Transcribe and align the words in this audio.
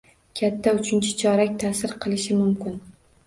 Katta 0.39 0.71
uchinchi 0.77 1.11
chorak 1.19 1.53
ta'sir 1.65 1.93
qilishi 2.07 2.39
mumkin 2.39 2.81